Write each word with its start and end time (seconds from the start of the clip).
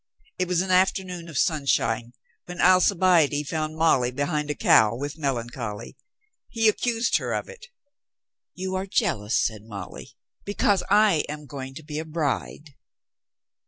It 0.39 0.47
was 0.47 0.61
an 0.63 0.71
afternoon 0.71 1.29
of 1.29 1.37
sunshine 1.37 2.13
when 2.47 2.59
Alcibiade 2.59 3.43
found 3.47 3.75
Molly 3.77 4.09
behind 4.09 4.49
a 4.49 4.55
cow 4.55 4.95
with 4.95 5.13
melan 5.15 5.51
choly. 5.51 5.95
He 6.49 6.67
accused 6.67 7.17
her 7.17 7.33
of 7.33 7.47
it. 7.47 7.67
"You 8.55 8.73
are 8.73 8.87
jealous," 8.87 9.35
said 9.39 9.61
Molly, 9.63 10.17
"because 10.43 10.81
I 10.89 11.23
am 11.29 11.45
going 11.45 11.75
to 11.75 11.83
be 11.83 11.99
a 11.99 12.05
bride." 12.05 12.73